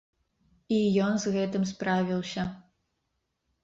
[0.77, 0.79] І
[1.09, 2.51] ён з гэтым справіўся.